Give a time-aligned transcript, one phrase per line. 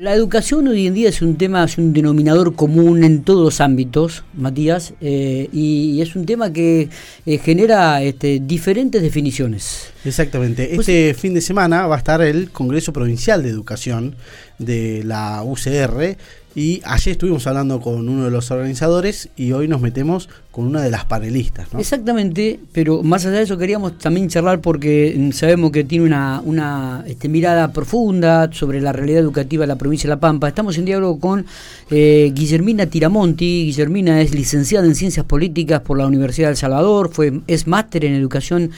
[0.00, 3.60] La educación hoy en día es un tema, es un denominador común en todos los
[3.60, 6.88] ámbitos, Matías, eh, y, es un tema que
[7.26, 9.92] eh, genera este, diferentes definiciones.
[10.06, 10.70] Exactamente.
[10.74, 14.16] Pues este fin de semana va a estar el Congreso Provincial de Educación
[14.58, 16.16] de la UCR
[16.54, 20.82] y ayer estuvimos hablando con uno de los organizadores y hoy nos metemos con una
[20.82, 21.72] de las panelistas.
[21.72, 21.78] ¿no?
[21.78, 27.04] Exactamente, pero más allá de eso queríamos también charlar porque sabemos que tiene una, una
[27.06, 30.48] este, mirada profunda sobre la realidad educativa de la provincia de La Pampa.
[30.48, 31.46] Estamos en diálogo con
[31.90, 33.66] eh, Guillermina Tiramonti.
[33.66, 38.04] Guillermina es licenciada en Ciencias Políticas por la Universidad de El Salvador, fue, es máster
[38.04, 38.72] en Educación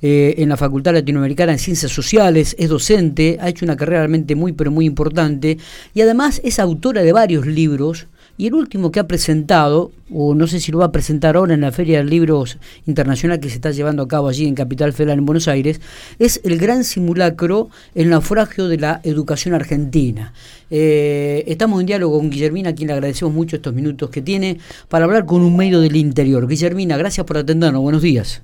[0.00, 4.34] eh, en la Facultad Latinoamericana en Ciencias Sociales, es docente, ha hecho una carrera realmente
[4.34, 5.58] muy, pero muy importante
[5.92, 8.06] y además es autora de varios libros
[8.38, 11.54] y el último que ha presentado, o no sé si lo va a presentar ahora
[11.54, 14.92] en la Feria de Libros Internacional que se está llevando a cabo allí en Capital
[14.92, 15.80] Federal en Buenos Aires,
[16.20, 20.32] es el gran simulacro, el naufragio de la educación argentina.
[20.70, 24.58] Eh, estamos en diálogo con Guillermina, a quien le agradecemos mucho estos minutos que tiene
[24.88, 26.46] para hablar con un medio del interior.
[26.46, 27.82] Guillermina, gracias por atendernos.
[27.82, 28.42] Buenos días.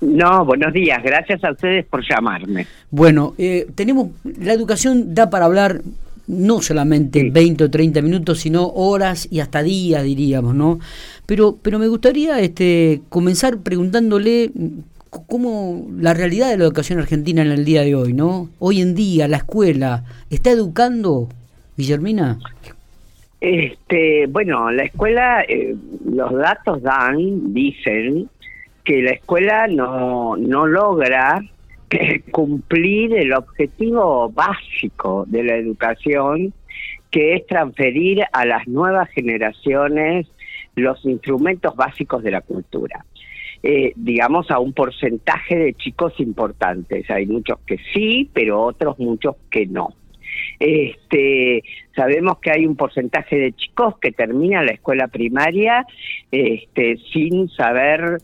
[0.00, 1.00] No, buenos días.
[1.02, 2.66] Gracias a ustedes por llamarme.
[2.90, 5.80] Bueno, eh, tenemos la educación da para hablar
[6.28, 10.78] no solamente 20 o 30 minutos, sino horas y hasta días, diríamos, ¿no?
[11.26, 14.52] Pero, pero me gustaría este, comenzar preguntándole
[15.10, 18.50] cómo la realidad de la educación argentina en el día de hoy, ¿no?
[18.58, 21.28] Hoy en día, la escuela, ¿está educando,
[21.76, 22.38] Guillermina?
[23.40, 28.28] Este, bueno, la escuela, eh, los datos dan, dicen,
[28.84, 31.40] que la escuela no, no logra
[32.30, 36.52] cumplir el objetivo básico de la educación,
[37.10, 40.26] que es transferir a las nuevas generaciones
[40.74, 43.04] los instrumentos básicos de la cultura.
[43.62, 47.10] Eh, digamos, a un porcentaje de chicos importantes.
[47.10, 49.94] Hay muchos que sí, pero otros muchos que no.
[50.60, 51.64] Este,
[51.96, 55.84] sabemos que hay un porcentaje de chicos que terminan la escuela primaria
[56.30, 58.18] este, sin saber,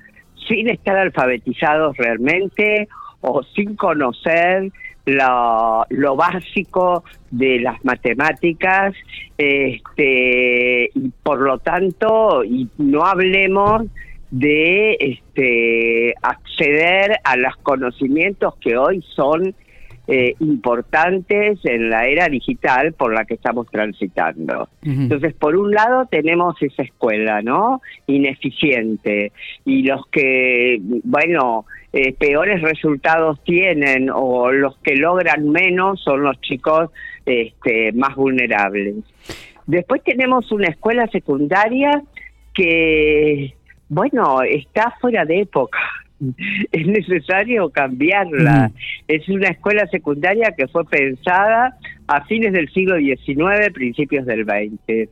[0.46, 2.88] sin estar alfabetizados realmente
[3.26, 4.70] o sin conocer
[5.06, 8.94] lo, básico de las matemáticas
[9.36, 13.82] este y por lo tanto y no hablemos
[14.30, 19.54] de este acceder a los conocimientos que hoy son
[20.06, 24.68] eh, importantes en la era digital por la que estamos transitando.
[24.82, 27.80] Entonces, por un lado tenemos esa escuela, ¿no?
[28.06, 29.32] Ineficiente
[29.64, 36.38] y los que, bueno, eh, peores resultados tienen o los que logran menos son los
[36.42, 36.90] chicos
[37.24, 38.96] este, más vulnerables.
[39.66, 42.02] Después tenemos una escuela secundaria
[42.52, 43.54] que,
[43.88, 45.78] bueno, está fuera de época
[46.72, 48.70] es necesario cambiarla.
[49.08, 51.76] Es una escuela secundaria que fue pensada
[52.06, 55.08] a fines del siglo XIX, principios del XX.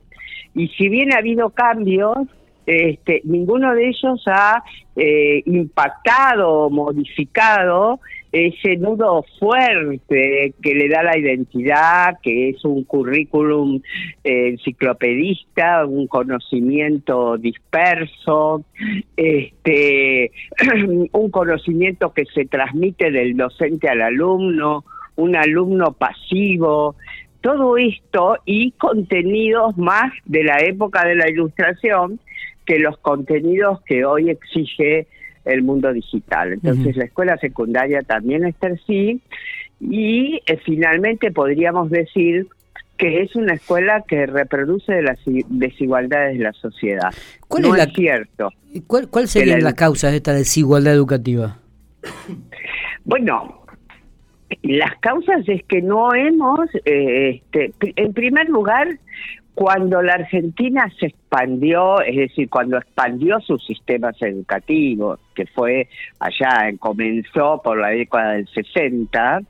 [0.55, 2.17] Y si bien ha habido cambios,
[2.65, 4.63] este, ninguno de ellos ha
[4.95, 7.99] eh, impactado o modificado
[8.33, 13.79] ese nudo fuerte que le da la identidad, que es un currículum
[14.23, 18.65] eh, enciclopedista, un conocimiento disperso,
[19.15, 20.31] este,
[21.11, 24.83] un conocimiento que se transmite del docente al alumno,
[25.15, 26.95] un alumno pasivo,
[27.41, 32.19] todo esto y contenidos más de la época de la ilustración
[32.65, 35.05] que los contenidos que hoy exige
[35.45, 36.53] el mundo digital.
[36.53, 39.21] Entonces la escuela secundaria también está así
[39.79, 42.47] y eh, finalmente podríamos decir
[42.97, 47.09] que es una escuela que reproduce las desigualdades de la sociedad.
[47.47, 48.49] ¿Cuál es, la, cierto.
[48.87, 51.57] ¿Cuál, cuál sería la, causa de esta desigualdad educativa?
[53.03, 53.63] Bueno,
[54.61, 58.87] las causas es que no hemos, eh, este, en primer lugar,
[59.55, 65.87] cuando la Argentina se expandió, es decir, cuando expandió sus sistemas educativos, que fue
[66.19, 69.41] allá, comenzó por la década del 60,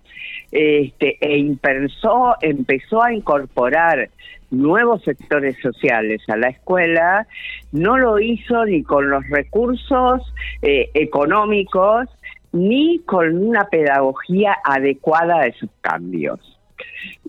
[0.51, 4.09] este, e empezó, empezó a incorporar
[4.51, 7.25] nuevos sectores sociales a la escuela,
[7.71, 10.21] no lo hizo ni con los recursos
[10.61, 12.09] eh, económicos
[12.51, 16.52] ni con una pedagogía adecuada a esos cambios.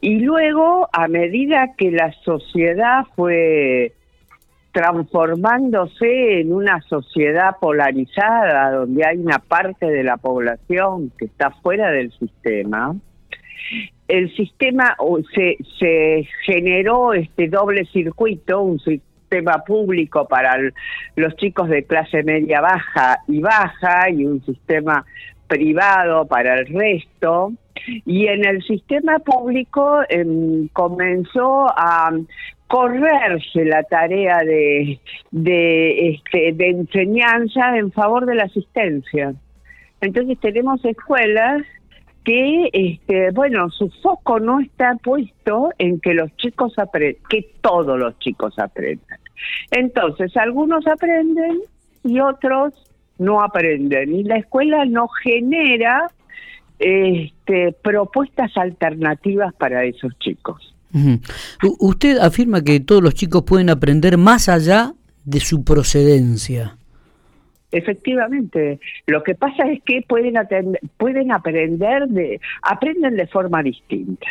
[0.00, 3.92] Y luego, a medida que la sociedad fue
[4.72, 11.90] transformándose en una sociedad polarizada, donde hay una parte de la población que está fuera
[11.92, 12.94] del sistema,
[14.08, 14.96] el sistema
[15.34, 20.58] se, se generó este doble circuito, un sistema público para
[21.16, 25.04] los chicos de clase media baja y baja y un sistema
[25.54, 27.52] privado para el resto.
[28.04, 32.10] Y en el sistema público em, comenzó a
[32.66, 34.98] correrse la tarea de,
[35.30, 39.34] de, este, de enseñanza en favor de la asistencia.
[40.00, 41.62] Entonces tenemos escuelas
[42.24, 47.98] que, este, bueno, su foco no está puesto en que los chicos aprendan, que todos
[47.98, 49.18] los chicos aprendan.
[49.70, 51.60] Entonces, algunos aprenden
[52.02, 52.74] y otros
[53.18, 54.14] no aprenden.
[54.14, 56.06] Y la escuela no genera
[56.78, 60.74] este, propuestas alternativas para esos chicos.
[61.80, 64.94] Usted afirma que todos los chicos pueden aprender más allá
[65.24, 66.76] de su procedencia.
[67.72, 68.78] Efectivamente,
[69.08, 70.34] lo que pasa es que pueden,
[70.96, 74.26] pueden aprender de, aprenden de forma distinta.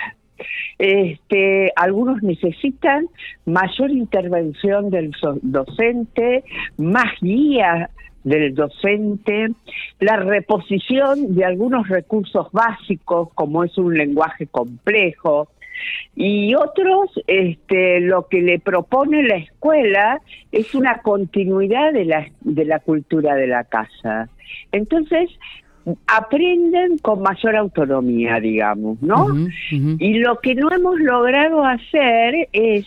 [0.78, 3.08] Este, algunos necesitan
[3.46, 6.44] mayor intervención del docente,
[6.78, 7.90] más guía
[8.24, 9.50] del docente,
[10.00, 15.50] la reposición de algunos recursos básicos como es un lenguaje complejo,
[16.16, 20.22] y otros, este, lo que le propone la escuela
[20.52, 24.30] es una continuidad de la, de la cultura de la casa.
[24.72, 25.30] Entonces,
[26.08, 29.28] aprenden con mayor autonomía, digamos, ¿no?
[29.72, 32.86] Y lo que no hemos logrado hacer es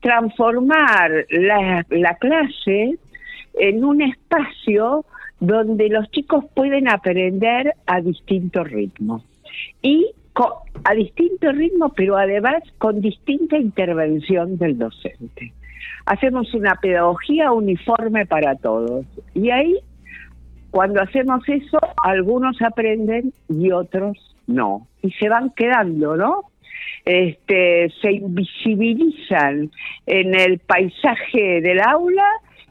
[0.00, 2.98] transformar la, la clase
[3.54, 5.04] en un espacio
[5.40, 9.22] donde los chicos pueden aprender a distintos ritmos.
[9.82, 10.12] Y
[10.84, 15.52] a distinto ritmo, pero además con distinta intervención del docente.
[16.06, 19.04] Hacemos una pedagogía uniforme para todos.
[19.34, 19.78] Y ahí,
[20.70, 24.16] cuando hacemos eso, algunos aprenden y otros
[24.46, 24.86] no.
[25.02, 26.44] Y se van quedando, ¿no?
[27.04, 29.70] Este, se invisibilizan
[30.06, 32.26] en el paisaje del aula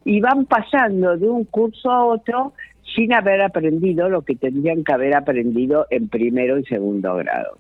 [0.05, 2.53] y van pasando de un curso a otro
[2.95, 7.57] sin haber aprendido lo que tendrían que haber aprendido en primero y segundo grado.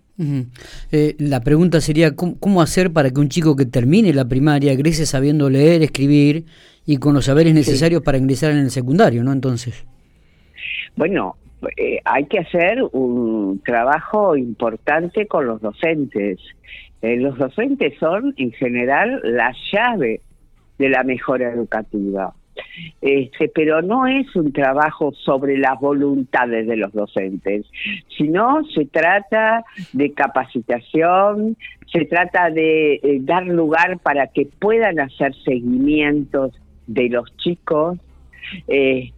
[0.91, 5.05] Eh, la pregunta sería, ¿cómo, hacer para que un chico que termine la primaria egrese
[5.05, 6.45] sabiendo leer, escribir
[6.85, 9.31] y con los saberes necesarios para ingresar en el secundario, ¿no?
[9.31, 9.85] Entonces.
[10.95, 11.37] Bueno,
[11.77, 16.39] eh, hay que hacer un trabajo importante con los docentes.
[17.01, 20.21] Eh, los docentes son, en general, la llave
[20.81, 22.33] de la mejora educativa.
[23.01, 27.65] Este, pero no es un trabajo sobre las voluntades de los docentes,
[28.17, 29.63] sino se trata
[29.93, 31.55] de capacitación,
[31.91, 36.51] se trata de eh, dar lugar para que puedan hacer seguimientos
[36.87, 37.97] de los chicos,
[38.67, 39.11] este,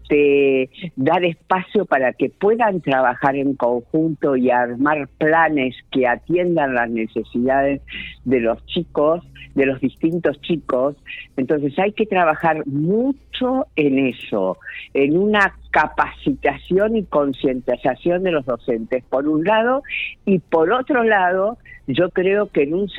[0.95, 7.81] dar espacio para que puedan trabajar en conjunto y armar planes que atiendan las necesidades
[8.25, 9.23] de los chicos,
[9.55, 10.95] de los distintos chicos.
[11.37, 14.57] Entonces hay que trabajar mucho en eso,
[14.93, 19.81] en una capacitación y concientización de los docentes, por un lado,
[20.25, 21.57] y por otro lado,
[21.87, 22.89] yo creo que en un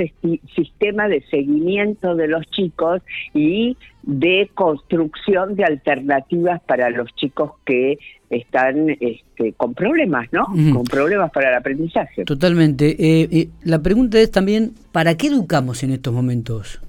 [0.55, 3.01] sistema de seguimiento de los chicos
[3.33, 7.99] y de construcción de alternativas para los chicos que
[8.31, 10.47] están este, con problemas, ¿no?
[10.47, 12.25] Con problemas para el aprendizaje.
[12.25, 12.91] Totalmente.
[12.91, 16.81] Eh, eh, la pregunta es también, ¿para qué educamos en estos momentos?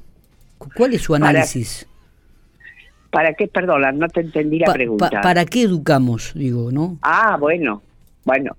[0.75, 1.87] ¿Cuál es su análisis?
[3.11, 3.47] ¿Para, qué?
[3.47, 5.21] Perdona, no te entendí la pregunta.
[5.21, 6.97] ¿Para qué educamos, digo, no?
[7.01, 7.81] Ah, bueno,
[8.23, 8.55] bueno.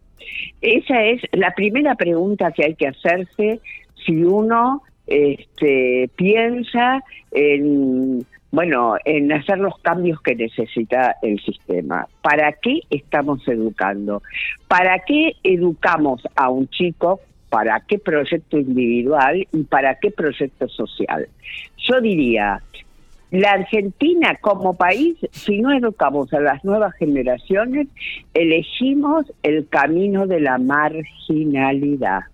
[0.61, 3.61] Esa es la primera pregunta que hay que hacerse
[4.05, 12.06] si uno este, piensa en bueno, en hacer los cambios que necesita el sistema.
[12.22, 14.22] ¿Para qué estamos educando?
[14.69, 17.20] ¿Para qué educamos a un chico?
[17.48, 21.29] ¿Para qué proyecto individual y para qué proyecto social?
[21.79, 22.62] Yo diría,
[23.31, 27.88] la Argentina como país, si no educamos a las nuevas generaciones,
[28.34, 32.24] elegimos el camino de la marginalidad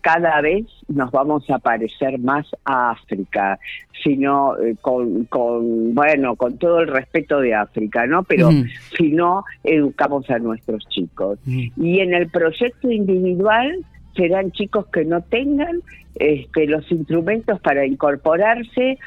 [0.00, 3.58] cada vez nos vamos a parecer más a África,
[4.02, 8.22] sino eh, con, con, bueno, con todo el respeto de África, ¿no?
[8.22, 8.50] Pero
[8.96, 11.38] si no educamos a nuestros chicos.
[11.46, 13.84] Y en el proyecto individual
[14.16, 15.80] serán chicos que no tengan
[16.14, 18.98] este, los instrumentos para incorporarse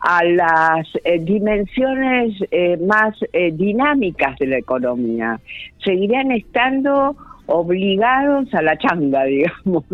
[0.00, 3.14] a las eh, dimensiones eh, más
[3.52, 5.40] dinámicas de la economía.
[5.84, 7.16] Seguirán estando
[7.48, 9.84] obligados a la changa, digamos,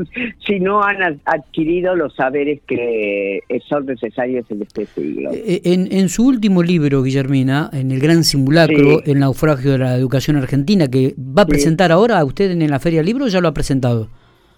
[0.46, 5.30] si no han adquirido los saberes que son necesarios en este siglo.
[5.32, 9.96] Eh, en, en su último libro, Guillermina, en El Gran Simulacro, El naufragio de la
[9.96, 13.40] educación argentina, que va a presentar ahora a usted en la Feria del Libro, ya
[13.40, 14.08] lo ha presentado?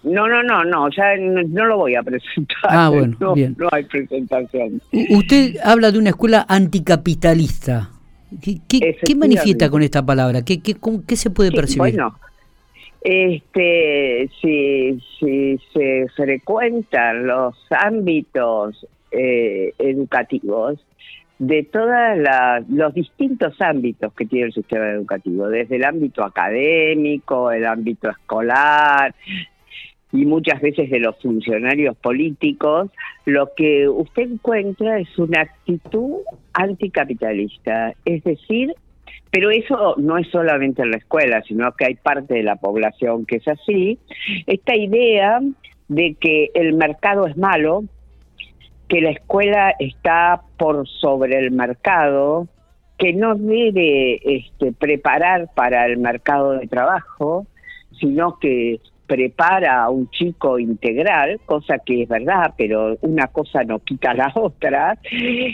[0.03, 2.57] No, no, no, no, ya no, lo voy a presentar.
[2.63, 3.55] Ah, bueno, no, bien.
[3.57, 4.81] No hay presentación.
[5.09, 7.91] Usted habla de una escuela anticapitalista.
[8.41, 10.43] ¿Qué, qué, manifiesta con esta palabra?
[10.43, 10.75] ¿Qué, qué,
[11.07, 11.79] qué se puede percibir?
[11.79, 12.15] Bueno,
[13.01, 20.79] Este, si, si se frecuentan los ámbitos eh, educativos,
[21.39, 21.87] de todos
[22.69, 29.13] los distintos ámbitos que tiene el sistema educativo, desde el ámbito académico, el ámbito escolar
[30.11, 32.89] y muchas veces de los funcionarios políticos,
[33.25, 36.21] lo que usted encuentra es una actitud
[36.53, 38.73] anticapitalista, es decir,
[39.31, 43.25] pero eso no es solamente en la escuela, sino que hay parte de la población
[43.25, 43.99] que es así,
[44.45, 45.39] esta idea
[45.87, 47.83] de que el mercado es malo,
[48.87, 52.47] que la escuela está por sobre el mercado,
[52.97, 57.45] que no debe este, preparar para el mercado de trabajo,
[57.99, 63.79] sino que prepara a un chico integral, cosa que es verdad, pero una cosa no
[63.79, 64.97] quita la otra,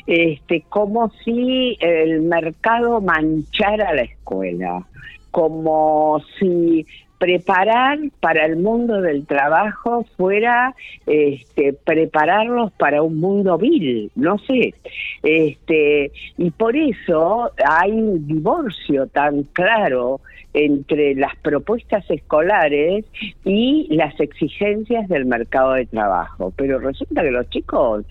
[0.07, 4.85] este, como si el mercado manchara la escuela,
[5.31, 6.85] como si
[7.23, 14.73] preparar para el mundo del trabajo fuera este, prepararlos para un mundo vil, no sé.
[15.21, 20.19] Este, y por eso hay un divorcio tan claro
[20.53, 23.05] entre las propuestas escolares
[23.43, 26.53] y las exigencias del mercado de trabajo.
[26.55, 28.05] Pero resulta que los chicos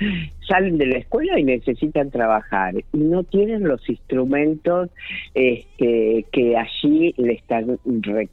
[0.46, 4.90] salen de la escuela y necesitan trabajar y no tienen los instrumentos
[5.34, 7.78] este, que allí le están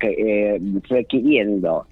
[0.02, 1.86] eh, requiriendo.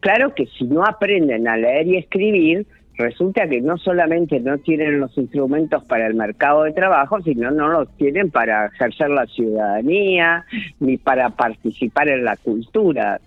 [0.00, 2.66] Claro que si no aprenden a leer y escribir,
[3.00, 7.68] resulta que no solamente no tienen los instrumentos para el mercado de trabajo, sino no
[7.68, 10.44] los tienen para ejercer la ciudadanía
[10.78, 13.20] ni para participar en la cultura.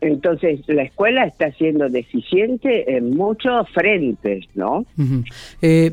[0.00, 4.84] Entonces, la escuela está siendo deficiente en muchos frentes, ¿no?
[5.62, 5.92] Eh,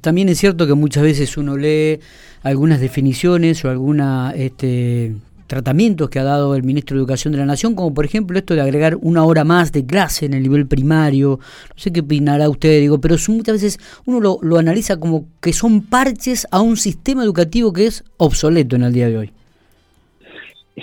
[0.00, 1.98] también es cierto que muchas veces uno lee
[2.42, 5.12] algunas definiciones o alguna este,
[5.50, 8.54] tratamientos que ha dado el ministro de Educación de la Nación, como por ejemplo esto
[8.54, 11.40] de agregar una hora más de clase en el nivel primario.
[11.40, 15.52] No sé qué opinará usted, digo, pero muchas veces uno lo, lo analiza como que
[15.52, 19.32] son parches a un sistema educativo que es obsoleto en el día de hoy.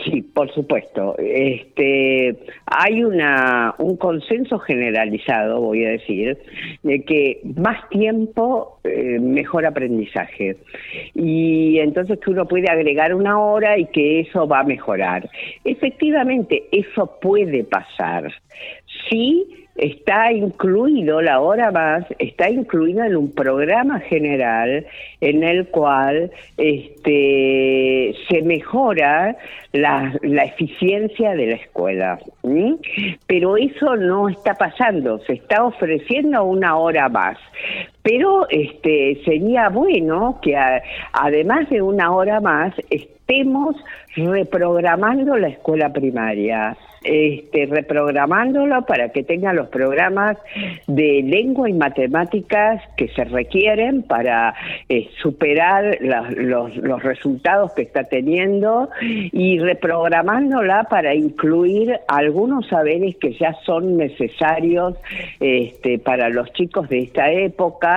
[0.03, 1.15] Sí, por supuesto.
[1.17, 6.37] Este, hay una, un consenso generalizado, voy a decir,
[6.83, 10.57] de que más tiempo, eh, mejor aprendizaje.
[11.15, 15.27] Y entonces que uno puede agregar una hora y que eso va a mejorar.
[15.63, 18.31] Efectivamente, eso puede pasar.
[19.09, 24.85] Sí, está incluido, la hora más, está incluida en un programa general
[25.21, 29.37] en el cual este, se mejora
[29.71, 32.19] la, eficiencia de la escuela.
[33.27, 37.37] Pero eso no está pasando, se está ofreciendo una hora más.
[38.07, 40.55] Pero este, sería bueno que
[41.11, 43.75] además de una hora más estemos
[44.15, 50.37] reprogramando la escuela primaria este, reprogramándolo para que tenga los programas
[50.87, 54.53] de lengua y matemáticas que se requieren para
[54.89, 63.53] eh, superar los, resultados que está teniendo y reprogramándola para incluir algunos saberes que ya
[63.65, 64.95] son necesarios
[65.39, 67.96] este, para los chicos de esta época,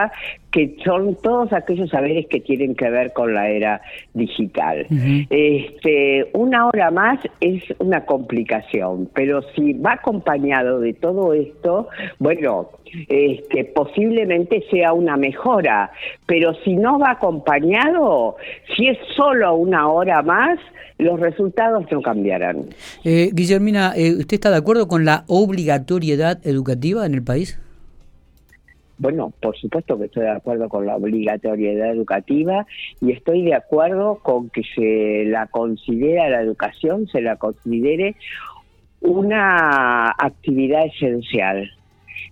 [0.51, 3.81] que son todos aquellos saberes que tienen que ver con la era
[4.15, 4.87] digital.
[5.31, 11.89] este, una hora más es una complicación, pero si va acompañado de todo esto,
[12.19, 12.71] bueno,
[13.09, 15.93] este, posiblemente sea una mejora,
[16.27, 18.37] pero si no va acompañado,
[18.77, 20.59] si es solo una hora más,
[20.99, 22.67] los resultados no cambiarán.
[23.05, 27.59] Eh, Guillermina, eh, ¿usted está de acuerdo con la obligatoriedad educativa en el país?
[29.01, 32.67] Bueno, por supuesto que estoy de acuerdo con la obligatoriedad educativa
[33.01, 38.15] y estoy de acuerdo con que se la considera la educación, se la considere
[39.01, 41.71] una actividad esencial.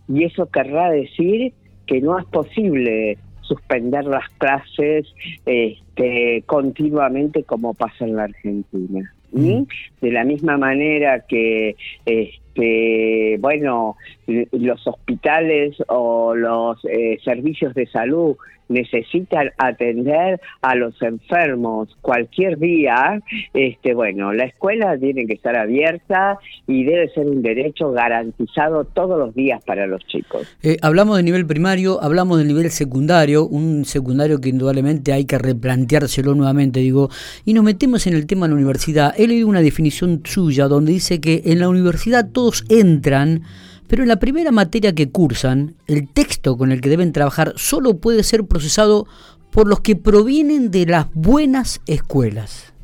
[0.09, 1.55] Y eso querrá decir
[1.87, 5.07] que no es posible suspender las clases
[5.47, 9.11] este, continuamente como pasa en la Argentina.
[9.33, 9.63] Mm.
[10.03, 13.97] De la misma manera que este, que, bueno,
[14.27, 18.37] los hospitales o los eh, servicios de salud
[18.69, 23.21] necesitan atender a los enfermos cualquier día,
[23.55, 29.19] este, bueno, la escuela tiene que estar abierta y debe ser un derecho garantizado todos
[29.19, 30.47] los días para los chicos.
[30.63, 35.39] Eh, hablamos del nivel primario, hablamos del nivel secundario, un secundario que indudablemente hay que
[35.39, 37.09] replanteárselo nuevamente, digo,
[37.45, 39.15] y nos metemos en el tema de la universidad.
[39.19, 43.43] He leído una definición suya donde dice que en la universidad todo entran,
[43.89, 47.99] pero en la primera materia que cursan, el texto con el que deben trabajar solo
[47.99, 49.07] puede ser procesado
[49.51, 52.75] por los que provienen de las buenas escuelas.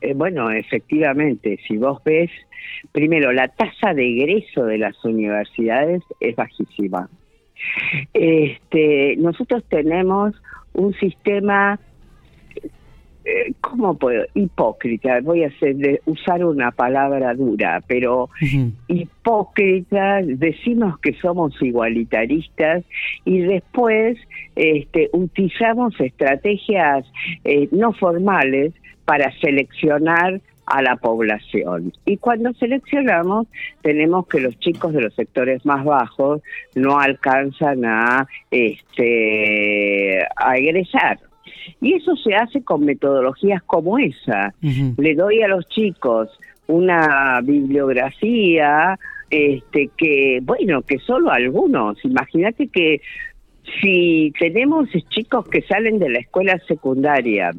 [0.00, 2.30] eh, bueno, efectivamente, si vos ves,
[2.92, 7.08] primero, la tasa de egreso de las universidades es bajísima.
[8.14, 10.34] Este, nosotros tenemos
[10.72, 11.78] un sistema
[13.24, 14.24] eh, ¿cómo puedo?
[14.34, 18.30] Hipócrita, voy a hacer de, usar una palabra dura, pero
[18.88, 22.84] hipócrita, decimos que somos igualitaristas
[23.24, 24.18] y después
[24.56, 27.06] este, utilizamos estrategias
[27.44, 28.72] eh, no formales
[29.04, 31.92] para seleccionar a la población.
[32.06, 33.48] Y cuando seleccionamos,
[33.82, 36.42] tenemos que los chicos de los sectores más bajos
[36.74, 41.18] no alcanzan a, este, a egresar.
[41.80, 44.54] Y eso se hace con metodologías como esa.
[44.60, 46.28] Le doy a los chicos
[46.66, 48.98] una bibliografía
[49.30, 53.00] este que bueno que solo algunos imagínate que
[53.80, 57.52] si tenemos chicos que salen de la escuela secundaria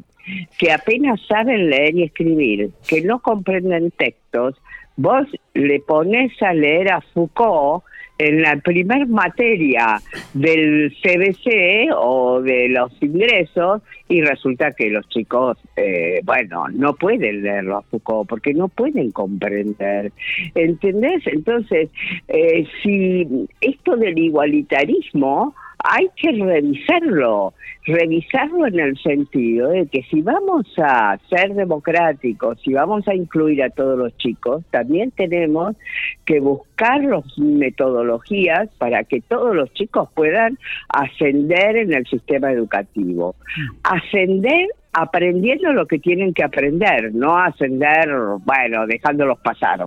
[0.58, 4.54] que apenas saben leer y escribir que no comprenden textos
[4.96, 7.84] vos le pones a leer a Foucault
[8.22, 10.00] en la primer materia
[10.32, 17.42] del CBC o de los ingresos y resulta que los chicos, eh, bueno, no pueden
[17.42, 20.12] leerlo a Foucault porque no pueden comprender.
[20.54, 21.26] ¿Entendés?
[21.26, 21.90] Entonces,
[22.28, 23.26] eh, si
[23.60, 27.54] esto del igualitarismo hay que revisarlo,
[27.86, 33.62] revisarlo en el sentido de que si vamos a ser democráticos, si vamos a incluir
[33.62, 35.76] a todos los chicos, también tenemos
[36.24, 40.58] que buscar las metodologías para que todos los chicos puedan
[40.88, 43.34] ascender en el sistema educativo.
[43.82, 48.08] Ascender aprendiendo lo que tienen que aprender, no ascender,
[48.44, 49.86] bueno, dejándolos pasar.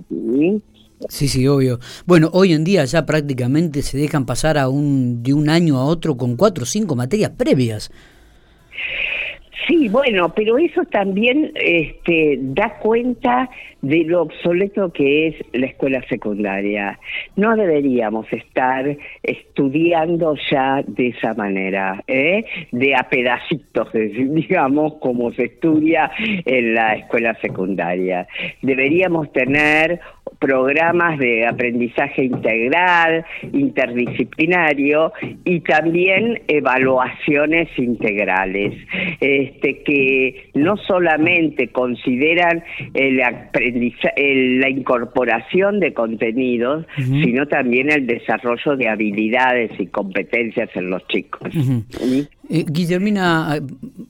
[1.10, 1.80] Sí, obvio.
[2.06, 5.86] Bueno, hoy en día ya prácticamente se dejan pasar a un, de un año a
[5.86, 7.92] otro con cuatro o cinco materias previas.
[9.68, 13.50] Sí, bueno, pero eso también este, da cuenta
[13.86, 17.00] de lo obsoleto que es la escuela secundaria.
[17.36, 22.44] No deberíamos estar estudiando ya de esa manera, ¿eh?
[22.72, 28.28] de a pedacitos, digamos, como se estudia en la escuela secundaria.
[28.64, 30.00] Deberíamos tener
[30.40, 38.74] programas de aprendizaje integral, interdisciplinario y también evaluaciones integrales,
[39.20, 43.22] este, que no solamente consideran el
[43.76, 51.52] la incorporación de contenidos, sino también el desarrollo de habilidades y competencias en los chicos.
[52.50, 53.60] Eh, Guillermina,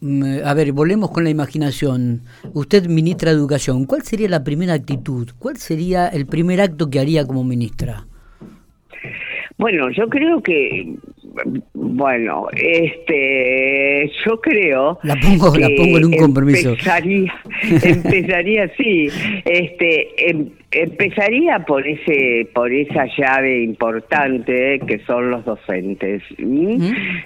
[0.01, 2.21] mm, a ver, volvemos con la imaginación.
[2.53, 5.29] Usted, ministra de Educación, ¿cuál sería la primera actitud?
[5.39, 8.05] ¿Cuál sería el primer acto que haría como ministra?
[9.57, 10.95] Bueno, yo creo que
[11.73, 14.99] bueno, este, yo creo.
[15.03, 16.69] La pongo, la pongo en un compromiso.
[16.69, 17.33] Empezaría,
[17.83, 19.07] empezaría sí,
[19.45, 26.21] este, em, empezaría por ese, por esa llave importante que son los docentes.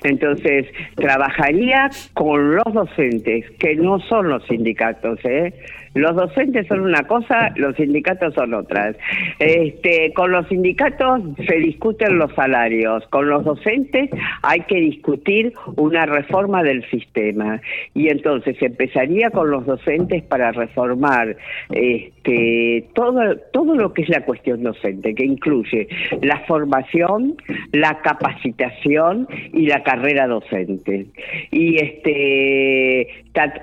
[0.04, 5.54] Entonces trabajaría con los docentes, que no son los sindicatos, ¿eh?
[5.94, 8.96] Los docentes son una cosa, los sindicatos son otras.
[9.40, 14.10] Este, con los sindicatos se discuten los salarios, con los docentes
[14.44, 17.62] hay que discutir una reforma del sistema.
[17.94, 21.36] Y entonces empezaría con los docentes para reformar
[21.72, 25.88] este, todo, todo lo que es la cuestión docente, que incluye
[26.22, 27.36] la formación,
[27.72, 31.08] la capacitación y la carrera docente.
[31.52, 33.08] Y este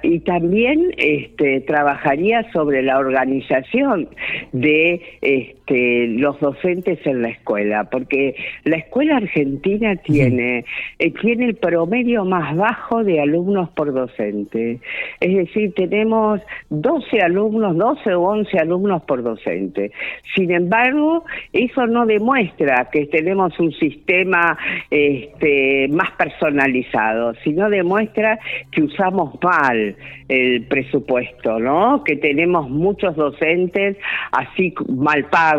[0.02, 4.08] y también este, trabajaría sobre la organización
[4.52, 10.64] de este, los docentes en la escuela, porque la escuela argentina tiene,
[10.98, 14.78] eh, tiene el promedio más bajo de alumnos por docente.
[15.20, 19.90] Es decir, tenemos 12 alumnos, 12 o 11 alumnos por docente.
[20.34, 24.56] Sin embargo, eso no demuestra que tenemos un sistema
[24.90, 28.38] este, más personalizado, sino demuestra
[28.70, 29.96] que usamos más
[30.28, 32.02] el presupuesto, ¿no?
[32.04, 33.96] Que tenemos muchos docentes
[34.32, 35.55] así mal pagos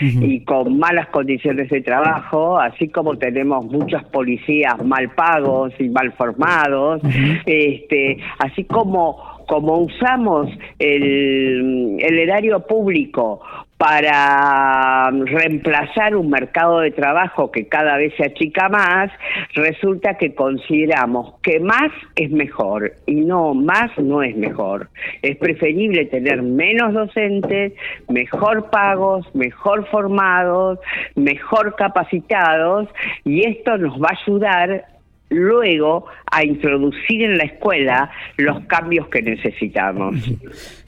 [0.00, 6.12] y con malas condiciones de trabajo, así como tenemos muchos policías mal pagos y mal
[6.12, 7.00] formados,
[7.46, 13.40] este, así como como usamos el, el erario público
[13.78, 19.10] para reemplazar un mercado de trabajo que cada vez se achica más,
[19.54, 24.90] resulta que consideramos que más es mejor y no, más no es mejor.
[25.22, 27.72] Es preferible tener menos docentes,
[28.08, 30.80] mejor pagos, mejor formados,
[31.14, 32.88] mejor capacitados
[33.24, 34.97] y esto nos va a ayudar
[35.30, 40.16] luego a introducir en la escuela los cambios que necesitamos.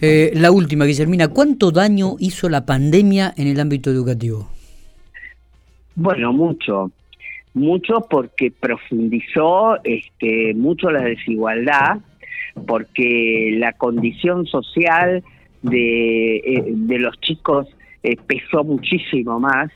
[0.03, 4.49] Eh, la última, Guillermina, ¿cuánto daño hizo la pandemia en el ámbito educativo?
[5.95, 6.91] Bueno, mucho,
[7.53, 11.99] mucho porque profundizó este, mucho la desigualdad,
[12.67, 15.23] porque la condición social
[15.61, 17.67] de, eh, de los chicos
[18.03, 19.71] eh, pesó muchísimo más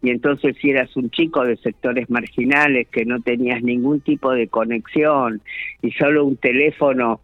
[0.00, 4.46] y entonces si eras un chico de sectores marginales que no tenías ningún tipo de
[4.46, 5.42] conexión
[5.82, 7.20] y solo un teléfono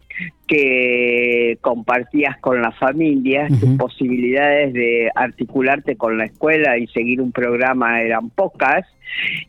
[0.47, 7.31] que compartías con la familia, tus posibilidades de articularte con la escuela y seguir un
[7.31, 8.85] programa eran pocas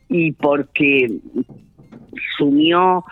[0.08, 1.10] y porque
[2.38, 3.04] sumió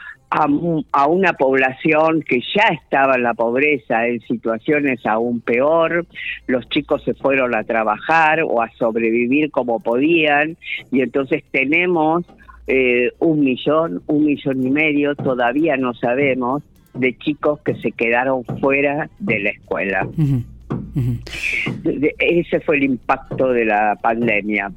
[0.92, 6.06] a, una población que ya estaba en la pobreza, en situaciones aún peor,
[6.48, 10.56] los chicos se fueron a trabajar o a sobrevivir como podían,
[10.90, 12.24] y entonces tenemos
[12.66, 16.62] eh, un millón, un millón y medio, todavía no sabemos,
[16.94, 20.08] de chicos que se quedaron fuera de la escuela.
[22.18, 24.72] Ese fue el impacto de la pandemia.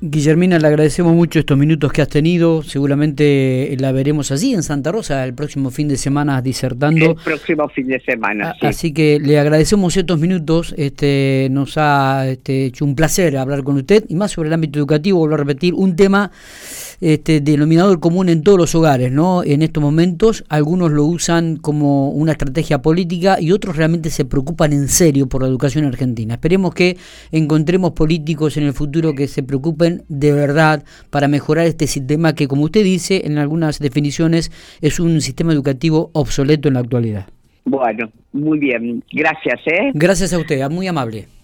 [0.00, 2.62] Guillermina, le agradecemos mucho estos minutos que has tenido.
[2.62, 7.10] Seguramente la veremos allí en Santa Rosa el próximo fin de semana disertando.
[7.10, 8.54] El próximo fin de semana.
[8.60, 8.66] Sí.
[8.66, 10.72] Así que le agradecemos estos minutos.
[10.76, 14.78] Este, nos ha este, hecho un placer hablar con usted y más sobre el ámbito
[14.78, 15.18] educativo.
[15.18, 16.30] Vuelvo a repetir un tema
[17.00, 19.42] este, denominador común en todos los hogares, ¿no?
[19.42, 24.72] En estos momentos algunos lo usan como una estrategia política y otros realmente se preocupan
[24.72, 26.34] en serio por la educación argentina.
[26.34, 26.96] Esperemos que
[27.32, 32.48] encontremos políticos en el futuro que se preocupen de verdad para mejorar este sistema que,
[32.48, 37.26] como usted dice en algunas definiciones, es un sistema educativo obsoleto en la actualidad.
[37.64, 39.04] Bueno, muy bien.
[39.12, 39.90] Gracias, ¿eh?
[39.94, 41.28] Gracias a usted, muy amable.